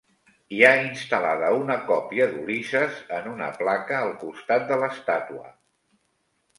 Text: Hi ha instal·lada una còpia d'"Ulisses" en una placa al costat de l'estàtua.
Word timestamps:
Hi 0.55 0.61
ha 0.67 0.71
instal·lada 0.85 1.51
una 1.65 1.75
còpia 1.91 2.27
d'"Ulisses" 2.33 2.99
en 3.21 3.31
una 3.37 3.53
placa 3.63 4.01
al 4.03 4.13
costat 4.27 4.69
de 4.75 4.83
l'estàtua. 4.85 5.49